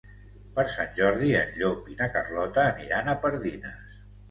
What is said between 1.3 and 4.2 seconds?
en Llop i na Carlota aniran a Pardines.